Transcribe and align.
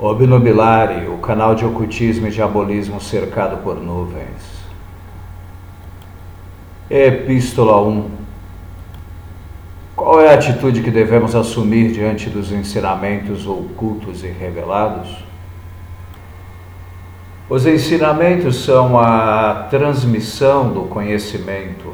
Obnubilare, 0.00 1.08
o 1.08 1.18
canal 1.18 1.56
de 1.56 1.64
ocultismo 1.64 2.28
e 2.28 2.30
diabolismo 2.30 3.00
cercado 3.00 3.56
por 3.64 3.74
nuvens. 3.82 4.62
Epístola 6.88 7.82
1 7.82 8.08
Qual 9.96 10.20
é 10.20 10.30
a 10.30 10.34
atitude 10.34 10.82
que 10.82 10.90
devemos 10.92 11.34
assumir 11.34 11.90
diante 11.90 12.30
dos 12.30 12.52
ensinamentos 12.52 13.44
ocultos 13.44 14.22
e 14.22 14.28
revelados? 14.28 15.24
Os 17.50 17.66
ensinamentos 17.66 18.64
são 18.64 19.00
a 19.00 19.66
transmissão 19.68 20.72
do 20.72 20.82
conhecimento 20.82 21.92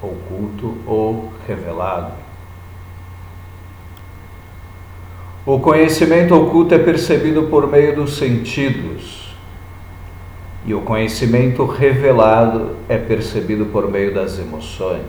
oculto 0.00 0.78
ou 0.86 1.30
revelado. 1.46 2.23
O 5.46 5.58
conhecimento 5.58 6.34
oculto 6.34 6.74
é 6.74 6.78
percebido 6.78 7.42
por 7.44 7.70
meio 7.70 7.94
dos 7.94 8.16
sentidos, 8.16 9.28
e 10.64 10.72
o 10.72 10.80
conhecimento 10.80 11.66
revelado 11.66 12.76
é 12.88 12.96
percebido 12.96 13.66
por 13.66 13.90
meio 13.90 14.14
das 14.14 14.38
emoções. 14.38 15.04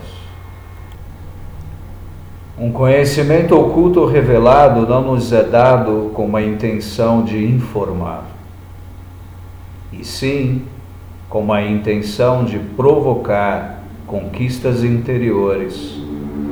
Um 2.59 2.70
conhecimento 2.70 3.55
oculto 3.57 4.03
revelado 4.03 4.85
não 4.85 5.03
nos 5.13 5.31
é 5.31 5.41
dado 5.41 6.12
com 6.13 6.35
a 6.35 6.41
intenção 6.41 7.23
de 7.23 7.41
informar, 7.45 8.26
e 9.93 10.04
sim 10.04 10.63
com 11.29 11.54
a 11.54 11.62
intenção 11.62 12.43
de 12.43 12.59
provocar 12.59 13.84
conquistas 14.05 14.84
interiores 14.84 15.95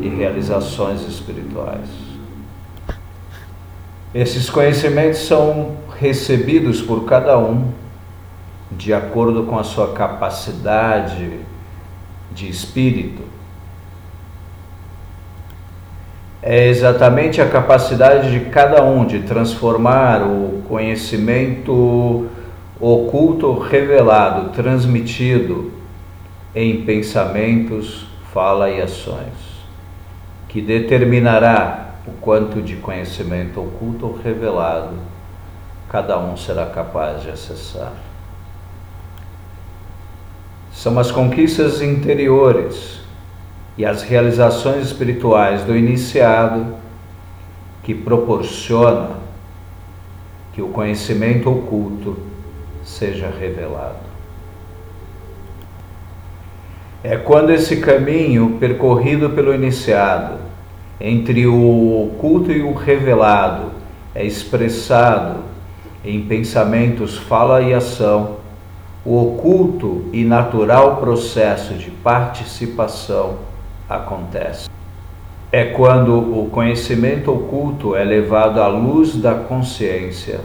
e 0.01 0.07
realizações 0.07 1.01
espirituais. 1.05 2.12
Esses 4.13 4.47
conhecimentos 4.47 5.21
são 5.21 5.71
recebidos 5.99 6.81
por 6.81 7.05
cada 7.05 7.39
um 7.39 7.71
de 8.71 8.93
acordo 8.93 9.43
com 9.43 9.57
a 9.57 9.63
sua 9.63 9.91
capacidade 9.93 11.39
de 12.31 12.47
espírito. 12.47 13.23
É 16.43 16.67
exatamente 16.67 17.41
a 17.41 17.49
capacidade 17.49 18.31
de 18.31 18.51
cada 18.51 18.83
um 18.83 19.03
de 19.05 19.21
transformar 19.21 20.21
o 20.21 20.61
conhecimento 20.67 22.27
oculto 22.79 23.57
revelado, 23.57 24.49
transmitido 24.49 25.71
em 26.53 26.83
pensamentos, 26.83 28.05
fala 28.31 28.69
e 28.69 28.79
ações, 28.79 29.63
que 30.49 30.61
determinará 30.61 31.82
o 32.05 32.11
quanto 32.11 32.61
de 32.61 32.75
conhecimento 32.75 33.61
oculto 33.61 34.07
ou 34.07 34.17
revelado 34.17 34.95
cada 35.89 36.17
um 36.17 36.35
será 36.35 36.65
capaz 36.65 37.21
de 37.21 37.29
acessar. 37.29 37.93
São 40.73 40.97
as 40.97 41.11
conquistas 41.11 41.81
interiores 41.81 42.99
e 43.77 43.85
as 43.85 44.01
realizações 44.01 44.87
espirituais 44.87 45.61
do 45.63 45.77
iniciado 45.77 46.75
que 47.83 47.93
proporciona 47.93 49.17
que 50.53 50.61
o 50.61 50.69
conhecimento 50.69 51.49
oculto 51.49 52.17
seja 52.83 53.29
revelado. 53.29 54.03
É 57.03 57.17
quando 57.17 57.51
esse 57.51 57.77
caminho 57.77 58.57
percorrido 58.59 59.29
pelo 59.29 59.53
iniciado 59.53 60.39
entre 60.99 61.45
o 61.47 62.05
oculto 62.05 62.51
e 62.51 62.61
o 62.61 62.73
revelado 62.73 63.71
é 64.15 64.23
expressado 64.25 65.39
em 66.05 66.21
pensamentos, 66.25 67.17
fala 67.17 67.61
e 67.61 67.73
ação, 67.73 68.37
o 69.05 69.21
oculto 69.21 70.05
e 70.13 70.23
natural 70.23 70.97
processo 70.97 71.73
de 71.73 71.89
participação 71.91 73.39
acontece. 73.89 74.69
É 75.51 75.65
quando 75.65 76.17
o 76.17 76.49
conhecimento 76.49 77.31
oculto 77.31 77.95
é 77.95 78.03
levado 78.03 78.61
à 78.61 78.67
luz 78.67 79.15
da 79.15 79.35
consciência, 79.35 80.39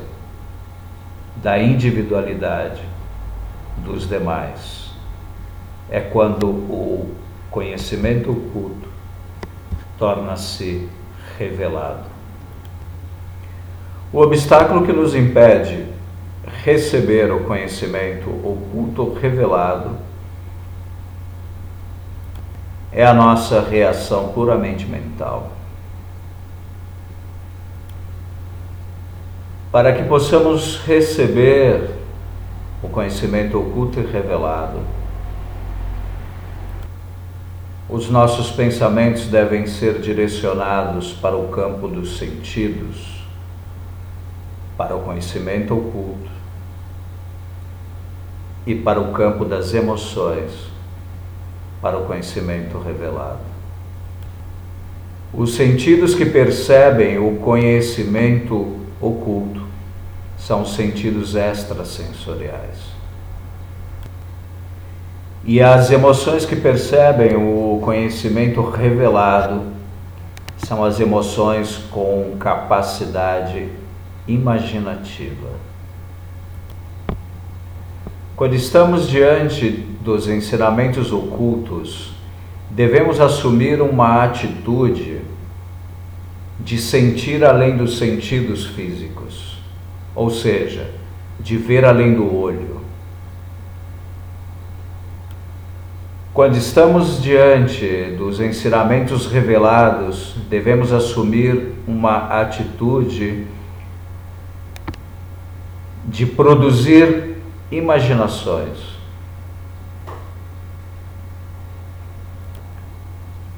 da 1.37 1.59
individualidade 1.59 2.83
dos 3.79 4.09
demais. 4.09 4.91
É 5.91 6.01
quando 6.01 6.49
o 6.49 7.15
conhecimento 7.51 8.31
oculto 8.31 8.88
torna-se 9.99 10.89
revelado. 11.39 12.05
O 14.13 14.21
obstáculo 14.21 14.87
que 14.87 14.93
nos 14.93 15.15
impede 15.15 15.87
receber 16.65 17.31
o 17.31 17.45
conhecimento 17.45 18.31
oculto 18.31 19.03
ou 19.03 19.15
revelado 19.15 19.97
é 22.91 23.05
a 23.05 23.13
nossa 23.13 23.61
reação 23.61 24.29
puramente 24.29 24.87
mental. 24.87 25.53
Para 29.71 29.93
que 29.93 30.05
possamos 30.05 30.79
receber 30.87 31.91
o 32.83 32.89
conhecimento 32.89 33.61
oculto 33.61 34.01
e 34.01 34.07
revelado, 34.07 34.81
os 37.89 38.11
nossos 38.11 38.51
pensamentos 38.51 39.27
devem 39.29 39.67
ser 39.67 39.99
direcionados 39.99 41.15
para 41.15 41.37
o 41.37 41.49
campo 41.49 41.89
dos 41.89 42.19
sentidos, 42.19 43.25
para 44.77 44.95
o 44.95 45.01
conhecimento 45.01 45.75
oculto 45.75 46.31
e 48.67 48.75
para 48.75 49.01
o 49.01 49.13
campo 49.13 49.43
das 49.47 49.73
emoções, 49.73 50.53
para 51.81 51.97
o 51.97 52.05
conhecimento 52.05 52.79
revelado. 52.79 53.41
Os 55.33 55.55
sentidos 55.55 56.15
que 56.15 56.27
percebem 56.27 57.19
o 57.19 57.37
conhecimento 57.37 58.77
oculto 59.01 59.67
são 60.37 60.67
sentidos 60.67 61.35
extrasensoriais. 61.35 62.98
E 65.45 65.63
as 65.63 65.91
emoções 65.91 66.45
que 66.45 66.57
percebem 66.57 67.37
o 67.37 67.81
conhecimento 67.83 68.61
revelado 68.63 69.63
são 70.59 70.85
as 70.85 70.99
emoções 71.01 71.79
com 71.91 72.37
capacidade 72.39 73.69
imaginativa. 74.27 75.49
Quando 78.37 78.55
estamos 78.55 79.09
diante 79.09 79.71
dos 80.03 80.29
ensinamentos 80.29 81.13
ocultos, 81.13 82.13
devemos 82.71 83.21
assumir 83.21 83.81
uma 83.81 84.25
atitude 84.25 85.21
de 86.61 86.79
sentir 86.79 87.45
além 87.45 87.77
dos 87.77 87.99
sentidos 87.99 88.67
físicos, 88.67 89.59
ou 90.15 90.31
seja, 90.31 90.91
de 91.41 91.57
ver 91.57 91.85
além 91.85 92.15
do 92.15 92.37
olho 92.37 92.88
Quando 96.39 96.57
estamos 96.57 97.21
diante 97.21 98.15
dos 98.17 98.39
ensinamentos 98.39 99.27
revelados, 99.27 100.37
devemos 100.49 100.93
assumir 100.93 101.73
uma 101.85 102.29
atitude 102.41 103.45
de 106.05 106.25
produzir 106.25 107.39
imaginações. 107.73 108.79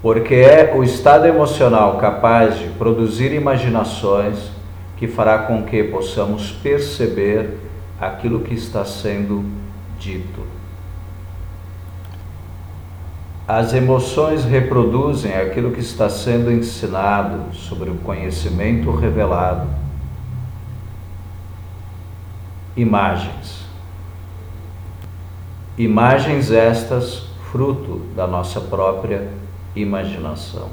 Porque 0.01 0.37
é 0.37 0.75
o 0.75 0.83
estado 0.83 1.27
emocional 1.27 1.99
capaz 1.99 2.59
de 2.59 2.69
produzir 2.79 3.35
imaginações 3.35 4.51
que 4.97 5.07
fará 5.07 5.41
com 5.41 5.65
que 5.65 5.85
possamos 5.85 6.51
perceber 6.51 7.59
aquilo 8.01 8.41
que 8.41 8.55
está 8.55 8.87
sendo 8.87 9.45
dito. 9.99 10.60
As 13.53 13.75
emoções 13.75 14.45
reproduzem 14.45 15.35
aquilo 15.35 15.73
que 15.73 15.81
está 15.81 16.09
sendo 16.09 16.53
ensinado 16.53 17.53
sobre 17.53 17.91
o 17.91 17.97
conhecimento 17.97 18.93
revelado. 18.93 19.69
Imagens. 22.77 23.65
Imagens 25.77 26.53
estas 26.53 27.25
fruto 27.51 27.97
da 28.15 28.25
nossa 28.25 28.61
própria 28.61 29.29
imaginação. 29.75 30.69